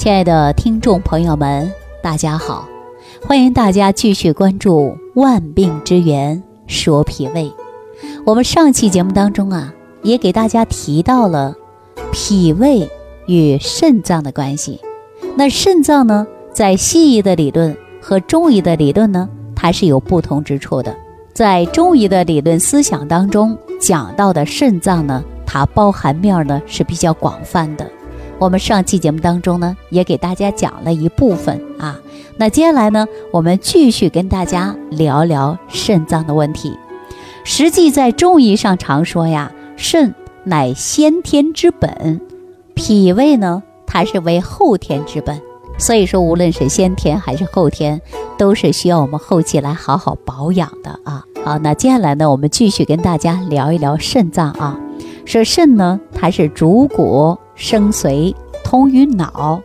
[0.00, 1.70] 亲爱的听众朋友们，
[2.02, 2.66] 大家好，
[3.28, 7.44] 欢迎大家继续关注《万病之源说脾胃》。
[8.24, 11.54] 我们上期节目当中啊，也给大家提到了
[12.12, 12.88] 脾胃
[13.26, 14.80] 与肾脏的关系。
[15.36, 20.96] 那肾脏呢，在西医的理论和中医的理论呢，它是有不同之处的。
[21.34, 27.86] 在中医的理论思想当中讲到的肾脏呢，它包含面呢是比较广泛的。
[28.40, 32.00] 我们上期节目当中呢，也给大家讲了一部分啊。
[32.38, 36.74] 那接下来呢，我们继续跟大家聊聊肾脏的问题。
[37.44, 40.14] 实际在中医上常说呀，肾
[40.44, 42.18] 乃先天之本，
[42.74, 45.38] 脾胃呢，它是为后天之本。
[45.76, 48.00] 所以说，无论是先天还是后天，
[48.38, 51.24] 都是需要我们后期来好好保养的啊。
[51.44, 54.80] 好，那接下来呢，我们继续跟大家聊一聊肾脏啊。
[55.26, 59.62] 说肾呢，它是主骨生髓，通于脑。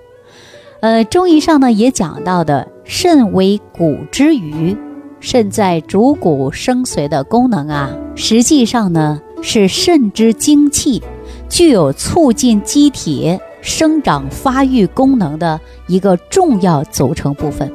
[0.82, 4.78] 呃，中医上呢也讲到的，肾为骨之余，
[5.22, 11.02] 肾在主骨生髓的功能啊，实际上呢是肾之精气，
[11.48, 13.40] 具有促进机体。
[13.62, 17.72] 生长发育功能的一个重要组成部分。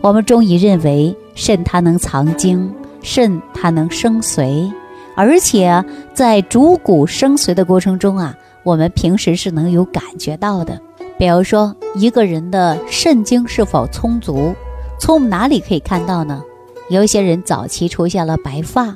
[0.00, 4.68] 我们中医认为，肾它能藏精，肾它能生髓，
[5.14, 8.36] 而且在主骨生髓的过程中啊，
[8.68, 10.78] 我们平时是能有感觉到的。
[11.18, 14.54] 比如说，一个人的肾精是否充足，
[15.00, 16.42] 从哪里可以看到呢？
[16.90, 18.94] 有一些人早期出现了白发，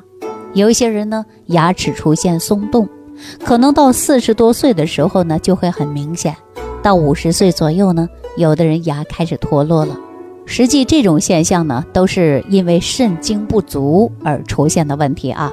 [0.53, 2.87] 有一些人呢牙齿出现松动。
[3.43, 6.35] 可能到四十多岁的时候呢，就会很明显；
[6.83, 8.07] 到五十岁左右呢，
[8.37, 9.97] 有的人牙开始脱落了。
[10.45, 15.51] 实际这种现象呢，都是因为肾精不足而出现的问题啊。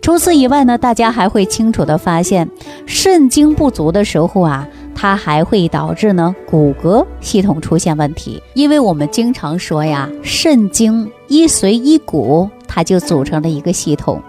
[0.00, 2.48] 除此以外呢，大家还会清楚的发现，
[2.86, 8.42] 肾精不足的时候啊，它还会导致呢骨骼系统出现问题。
[8.54, 14.20] 因为我们经常说呀，肾精一髓一骨，它就组成了一个系统。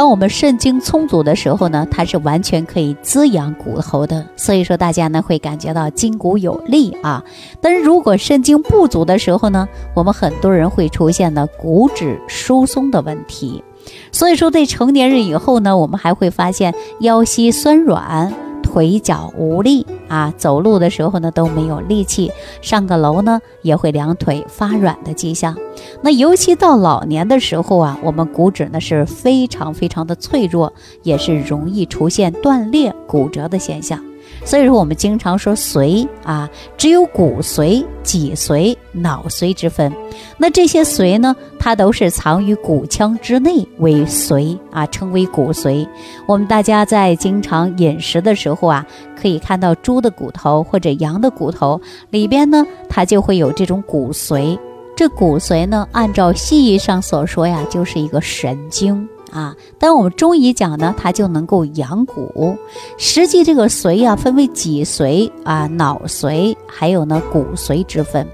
[0.00, 7.22] 当我们肾精充足的时候呢，它是完全可以滋养骨头的，所以说大家呢会感觉到筋骨有力啊。
[7.60, 13.62] 但是如果肾精不足的时候呢，我们很多人会出现呢骨质疏松的问题。
[14.10, 18.32] 所以说，对成年人以后呢，我们还会发现腰膝酸软。
[18.70, 22.30] 腿脚无力啊，走路的时候呢都没有力气，
[22.62, 25.56] 上个楼呢也会两腿发软的迹象。
[26.02, 30.72] 那尤其到老年的时候啊，我们骨质呢是非常非常的脆弱，
[31.02, 34.00] 也是容易出现断裂、骨折的现象。
[34.44, 39.92] 所以说，我们经常说髓啊，只有骨髓、脊髓、脑髓之分。
[40.38, 45.86] 那这些髓呢，它都是藏于骨腔之内为髓啊，称为骨髓。
[46.26, 48.84] 我们大家在经常饮食的时候啊，
[49.20, 51.80] 可以看到猪的骨头或者羊的骨头
[52.10, 54.58] 里边呢，它就会有这种骨髓。
[54.96, 59.08] 这骨髓呢，按照西医上所说呀，就是一个神经。
[59.30, 62.56] 啊，但我们中医讲呢，它就能够养骨。
[62.98, 68.26] 实际这个髓啊，分为脊髓啊、脑髓，还有呢骨髓之分。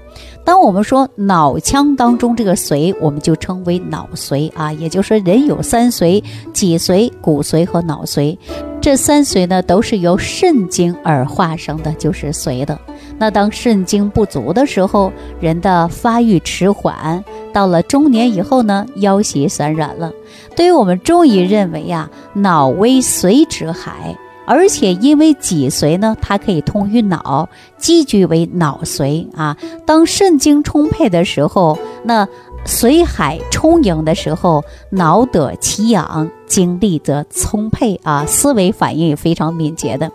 [0.43, 4.71] 当我们说脑腔当中这个髓，我们就称为脑髓啊。
[4.71, 8.37] 也就是说，人有三髓：脊髓、骨髓和脑髓。
[8.79, 12.79] 这三髓呢，都是由肾精而化生的，就是髓的。
[13.19, 17.21] 那当肾精不足的时候，人的发育迟缓。
[17.57, 20.11] 到了中年以后呢，腰膝酸软了。
[20.55, 29.57] 对于我们中医认为呀，脑为髓之海，而且因为脊髓呢，它可以通于脑，积聚为脑髓啊。
[29.87, 32.27] 当肾精充沛的时候，那
[32.63, 40.11] 髓海充盈的时候，脑得其养，精力则充沛啊，思维反应也非常敏捷的。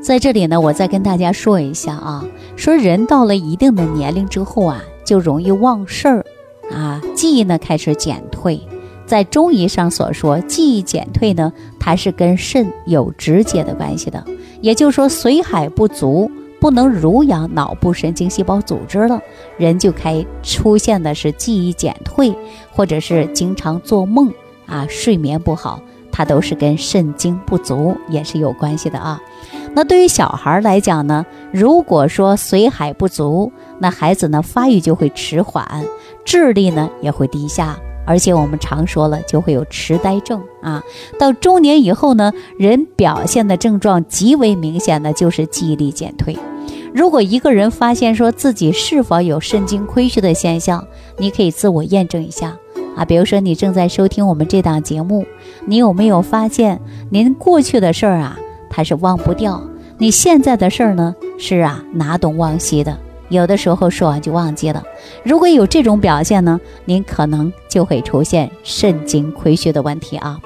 [0.00, 2.24] 在这里呢，我再跟大家说一下啊，
[2.56, 6.24] 说人到了一定的年龄之后啊，就容易忘事儿。
[7.14, 8.60] 记忆呢开始减退，
[9.06, 14.24] 在中医上所说，记忆减退呢，它是跟肾有直接的关系的。
[14.60, 16.30] 也就是说，髓海不足，
[16.60, 19.20] 不能濡养脑部神经细胞组织了，
[19.56, 22.34] 人就开出现的是记忆减退，
[22.70, 24.32] 或者是经常做梦
[24.66, 25.80] 啊，睡眠不好，
[26.12, 29.20] 它都是跟肾精不足也是有关系的啊。
[29.72, 35.84] 那对于小孩来讲呢，如果说髓海不足，那孩子呢发育就会迟缓。
[36.24, 40.82] 智力呢也会低下，而且我们常说了，就会有痴呆症啊。
[41.18, 46.36] 到中年以后呢，人表现的症状极为明显的就是记忆力减退。
[46.92, 50.84] 如果一个人发现说自己是否有肾精亏虚的现象，
[51.18, 52.56] 你可以自我验证一下
[52.96, 53.04] 啊。
[53.04, 55.24] 比如说你正在收听我们这档节目，
[55.66, 56.80] 你有没有发现
[57.10, 58.36] 您过去的事儿啊，
[58.68, 59.60] 他是忘不掉；
[59.98, 62.98] 你现在的事儿呢，是啊拿东忘西的。
[63.30, 64.82] 有的时候说完就忘记了。
[65.24, 70.38] 如果有这种表现呢，您可能就会出现肾精亏虚的问题啊。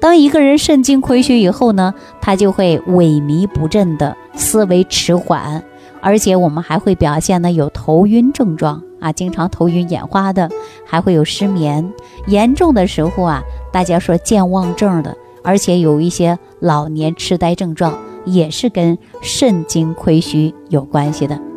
[0.00, 5.62] 当一个人肾精亏虚以后呢，他就会萎靡不振的，思维迟缓，
[6.00, 10.48] 而且我们还会表现呢有头晕症状啊，经常头晕眼花的，
[10.86, 11.92] 还会有失眠，
[12.28, 13.42] 严重的时候啊，
[13.72, 21.47] 大家说健忘症的，而且有一些老年痴呆症状，也是跟肾精亏虚有关系的。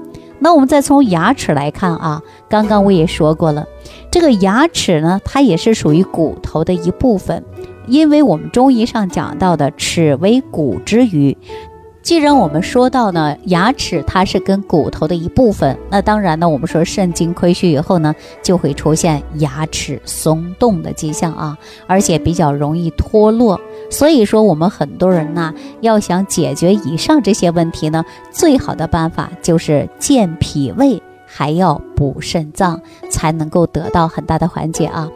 [0.43, 3.63] 那我们再从牙齿来看啊，刚刚我也说过了，
[4.09, 7.45] 这个牙齿呢，它也是属于骨头的一部分，
[7.85, 11.37] 因为我们中医上讲到的“齿为骨之余”。
[12.01, 23.61] 既然我们说到呢，牙齿它是跟骨头的一部分，那当然呢，我们说肾精亏虚以后呢，就会出现牙齿松动的迹象啊，而且比较容易脱落。
[23.91, 35.07] 所以说，我们很多人呢，要想解决以上这些问题呢，最好的办法就是健脾胃，还要补肾脏，才能够得到很大的缓解啊。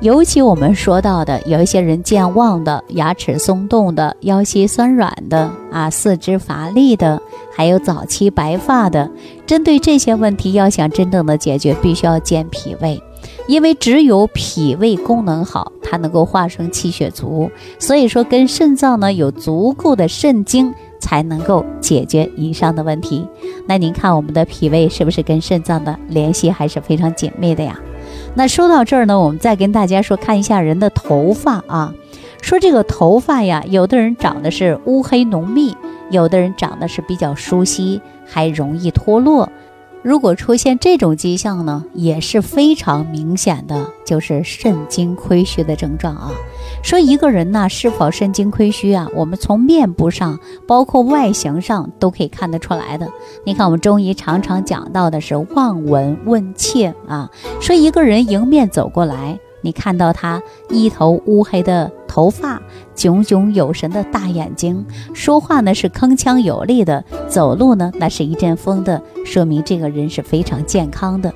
[0.00, 7.20] 尤其我们说到的，有一些人健忘的、牙齿松动的、腰膝酸软的啊、四肢乏力的，
[7.52, 9.10] 还有早期白发的，
[9.44, 13.02] 针对这些问题，要想真正的解决，必须要健脾胃，
[13.48, 17.50] 因为只有脾胃功能好，它能够化生气血足，
[17.80, 23.26] 所以说跟肾脏呢有足够的肾精，才能够解决以上的问题。
[23.66, 27.76] 那您看我们的脾胃是不是跟肾脏的联系还是非常紧密的呀？
[28.34, 31.92] 那说到这儿呢，我们再跟大家说，看一下人的头发啊。
[32.40, 35.76] 说这个头发呀，有的人长得是乌黑浓密，
[36.10, 39.50] 有的人长得是比较疏稀，还容易脱落。
[40.08, 46.30] 如果出现这种迹象呢，也是非常明显的，就是肾精亏虚的症状啊。
[46.82, 53.06] 说一个人呢是否肾精亏虚啊，我们从面部上，包括外形上都可以看得出来的。
[53.44, 59.38] 你看，我们中医常常讲到的是望闻问切啊，说一个人迎面走过来。
[59.60, 62.60] 你看到他一头乌黑的头发，
[62.94, 71.32] 炯炯有神的大眼睛，说话呢是铿锵有力的，走路呢那是一阵风的，说明这个人是非常健康的。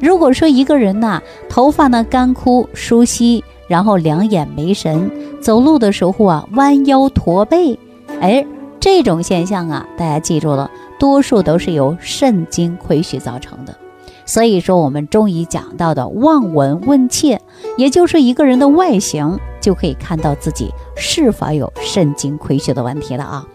[0.00, 5.10] 如果说一个人呐，头发呢干枯疏稀，然后两眼没神，
[5.40, 7.78] 走路的时候啊弯腰驼背，
[8.20, 8.46] 哎，
[8.78, 13.74] 这种现象啊，大家记住了，多数都是由肾精亏虚造成的。
[14.26, 17.42] 所以说，我们中医讲到的望闻问切，
[17.76, 23.46] 也就是一个人的外形，就可以看到自己是否有肾精亏虚的问题了啊。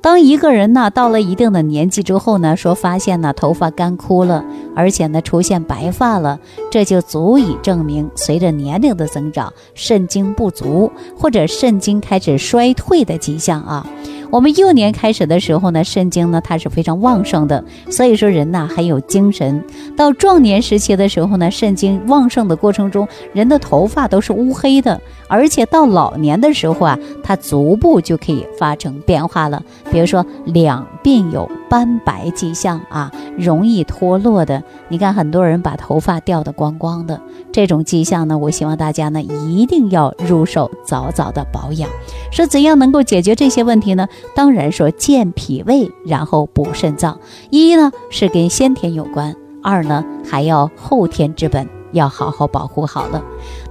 [0.00, 4.44] 当一个人呢到了一定的年纪之后呢，说发现呢头发干枯了，
[4.74, 6.38] 而且呢出现白发了，
[6.70, 13.86] 这就足以证明随着年龄的增长，肾精不足或者肾精开始衰退的迹象啊。
[14.30, 19.64] 我们幼年开始的时候呢，肾精呢它是非常旺盛的，所以说人呐很有精神。
[19.96, 34.62] 到壮年时期的时候呢，肾精旺盛的过程中，人的头发都是乌黑的，而且到老年的时候啊，它足部就可以发生变化了，比如说两鬓有斑白迹象啊，容易脱落的。
[34.88, 37.20] 你看很多人把头发掉得光光的，
[37.52, 41.88] 这种迹象呢，我希望大家呢一定要入手，早早的保养。
[42.32, 44.08] 说怎样能够解决这些问题呢？
[44.34, 47.18] 当然说健脾胃，然后补肾脏。
[47.50, 53.22] 一呢是跟先天有关，二呢还要后天之本要好好保护好了。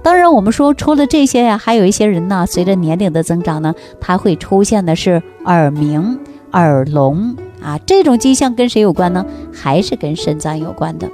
[0.02, 6.18] 当然我们说除了这些呀，还有一些人呢，随着年龄的增长呢，他会出现的是耳鸣、
[6.52, 9.24] 耳聋啊，这种迹象跟谁有关呢？
[9.52, 11.08] 还是跟肾脏有关的。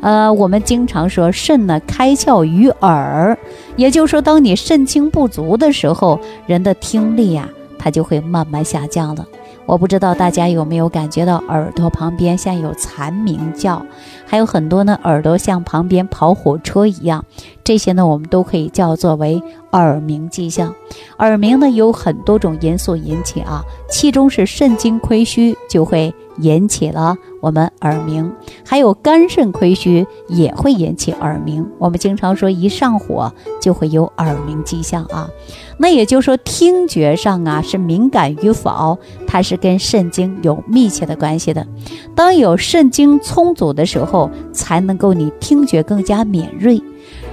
[0.00, 3.38] 呃，我们经常说肾呢开窍于耳，
[3.76, 7.48] 也就是说，当你肾精不足的时候，人的听力呀。
[7.84, 9.26] 它就会慢慢下降了。
[9.66, 13.84] 我不知道大家有没有感觉到耳朵旁边像有蝉鸣叫，
[14.26, 17.24] 还有很多呢耳朵像旁边跑火车一样，
[17.64, 19.42] 这些呢我们都可以叫作为
[19.72, 20.74] 耳鸣迹象。
[21.18, 26.14] 耳鸣呢有很多种因素引起啊，其中是肾精亏虚就会。
[26.38, 28.32] 引起了我们耳鸣，
[28.64, 31.68] 还有肝肾亏虚也会引起耳鸣。
[31.76, 35.28] 我们经常说一上火就会有耳鸣迹象啊。
[35.76, 38.96] 那也就是说听觉上啊是敏感与否，
[39.26, 41.66] 它是跟肾经有密切的关系的。
[42.14, 46.80] 当有肾精充足的时候，才能够你听觉更加敏锐。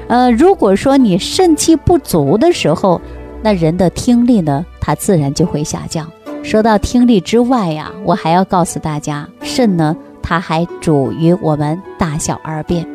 [0.08, 3.00] 呃，如果说你肾气不足的时候，
[3.44, 6.12] 那人的听力呢，它自然就会下降。
[6.42, 12.88] 说到听力之外呀，我还要告诉大家，肾呢，它还主于我们大小二便。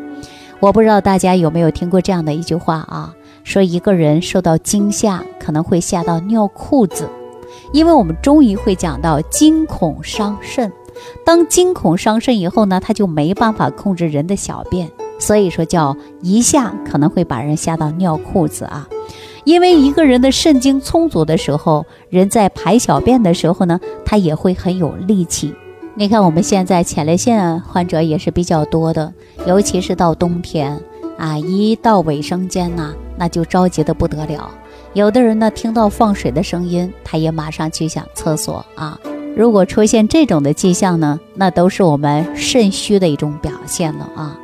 [0.60, 7.08] 我不知道大家有没有听过这样的一句话啊，说一个人受到惊吓，可能会吓到尿裤子，
[7.72, 10.72] 因为我们中医会讲到惊恐伤肾，
[11.24, 18.88] 当惊恐伤肾以后呢，他就没办法控制人的小便，所以说叫一下可能会把人吓到尿裤子啊。
[19.44, 25.54] 因为一个人的肾精充足的时候，人在排小便的时候呢，他也会很有力气。
[25.94, 29.12] 你看我们现在前列腺患者也是比较多的，
[29.46, 30.80] 尤其是到冬天
[31.18, 34.50] 啊，一到卫生间呐，那就着急的不得了。
[34.94, 38.98] 有的人呢，听到放水的声音，他也马上去想厕所啊。
[39.36, 44.38] 如果出现这种的迹象呢，那都是我们肾虚的一种表现了啊。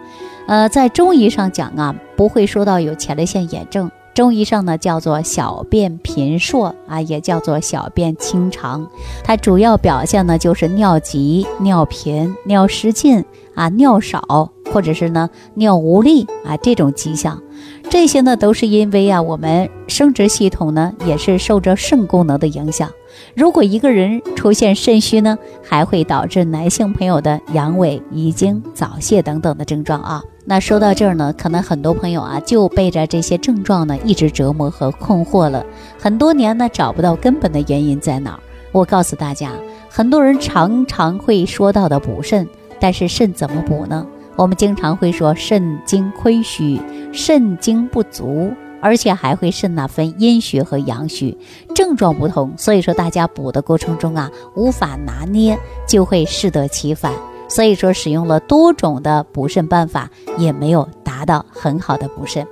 [0.46, 3.90] 呃，在中医上讲啊，不会说到有前列腺炎症。
[4.14, 8.86] 中医上呢叫做小便频数啊，也叫做小便清长，
[9.24, 13.24] 它主要表现呢就是尿急、尿频、尿失禁
[13.54, 17.40] 啊、尿少，或者是呢尿无力啊这种迹象。
[17.88, 22.90] 这些呢都是因为啊我们生殖系统呢也是受着肾功能的影响。
[23.34, 30.22] 如果一个人出现肾虚呢，还会导致男性朋友的阳痿、遗精、早泄等等的症状啊。
[30.46, 35.64] 那说到这儿呢，可能很多朋友啊就被着这些症状呢一直折磨和困惑了
[35.98, 38.40] 很多年呢，找不到根本的原因在哪儿。
[38.72, 39.52] 我告诉大家，
[39.88, 42.48] 很多人常常会说到的补肾，
[42.80, 44.06] 但是肾怎么补呢？
[44.36, 46.80] 我们经常会说肾精亏虚、
[47.12, 51.36] 肾精不足，而且还会肾呐分阴虚和阳虚，
[51.74, 57.12] 症状不同，所以说大家补的过程中啊无法拿捏，就会适得其反。
[57.50, 62.46] 所以说，使用了多种的补肾办法，也没有达到很好的补肾。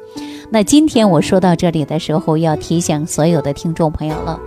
[0.50, 4.40] 那今天我说到这里的时候，要提醒所有的听众朋友了，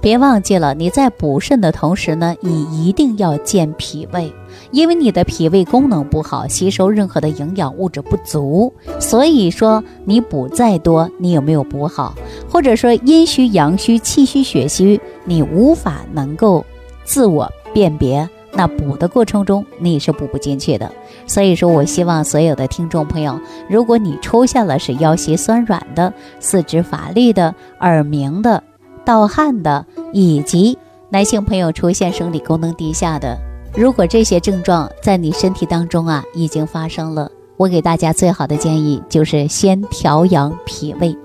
[0.00, 4.32] 别忘记了，你在补肾的同时呢，你一定要健脾胃，
[4.70, 8.72] 因为你的脾胃功能不好，吸收任何的营养物质不足。
[8.98, 12.14] 所以说，你补再多，你有没有补好？
[12.48, 16.64] 或者说阴虚、阳虚、气虚、血虚，你无法能够
[17.04, 18.26] 自我辨别。
[18.52, 20.90] 那补的过程中，你是补不进去的。
[21.26, 23.38] 所以说我希望所有的听众朋友，
[23.68, 28.62] 如果你出现了是腰膝酸软的、四肢乏力的、耳鸣的、
[29.04, 30.76] 盗汗的，以及
[31.10, 33.36] 男性朋友出现生理功能低下的，
[33.74, 41.16] 如果这些症状在你身体当中啊已经发生了，我给大家最好的建议就是先调养脾胃。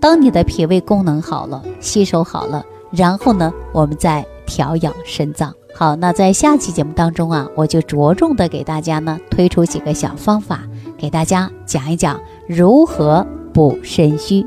[0.00, 5.54] 当你的脾胃功能好了，吸收好了，然后呢，我们再调养肾脏。
[5.74, 10.60] 好，那在下期节目当中啊，我就着重的给大家呢推出几个小方法，
[10.98, 14.44] 给大家讲一讲如何补肾虚。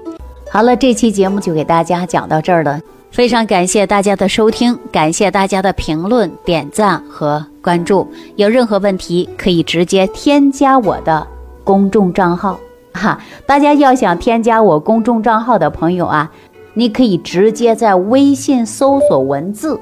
[0.52, 8.08] 好了，这期节目就给大家讲到这儿了，非常感谢大家的收听，感谢大家的评论、点赞和关注。
[8.36, 11.26] 有任何问题可以直接添加我的
[11.64, 12.60] 公众账号
[12.92, 13.20] 哈。
[13.48, 16.32] 大家要想添加我公众账号的朋友啊，
[16.76, 19.80] 你可以直接在微信搜索文字。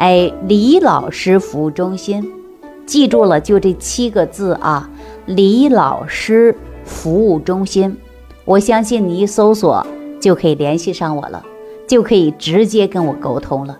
[0.00, 2.26] 哎，李老师服务中心，
[2.86, 4.88] 记住了，就这七个字啊！
[5.26, 7.94] 李老师服务中心，
[8.46, 9.86] 我相信你一搜索
[10.18, 11.44] 就可以联系上我了，
[11.86, 13.78] 就可以直接跟我沟通了，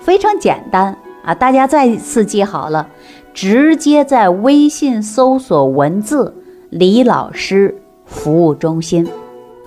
[0.00, 1.32] 非常简单啊！
[1.32, 2.88] 大家再次记好了，
[3.32, 6.34] 直接在微信搜索文字
[6.70, 9.08] “李老师服务中心”。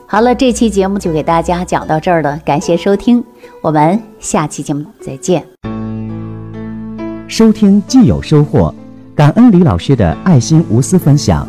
[0.07, 3.23] 好了，这期节目就给大家讲到这儿了，感谢收听，
[3.61, 5.74] 我们下期节目再见。
[7.27, 8.73] 收听既有收获，
[9.15, 11.47] 感恩李老师的爱心无私分享。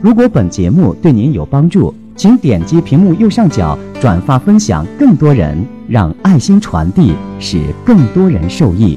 [0.00, 8.96] 如果本节目对您有帮助，请点击屏幕右上角转发分享，更多人让爱心传递，使更多人受益。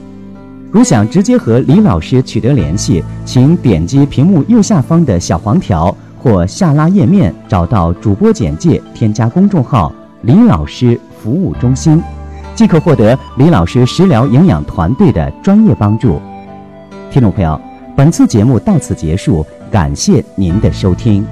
[0.71, 12.00] 如想直接和李老师取得联系，请点击屏幕右下方的小黄条或下拉页面，找到主播简介，添加公众号“李老师服务中心”，
[12.59, 16.21] 即可获得李老师食疗营养团队的专业帮助。
[17.09, 17.57] 听众朋友，
[17.95, 21.25] 本次节目到此结束，感谢您的收听。